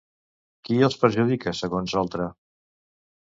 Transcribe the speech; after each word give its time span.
Qui 0.69 0.77
els 0.87 0.95
perjudica, 1.03 1.53
segons 1.59 1.95
Oltra? 2.03 2.27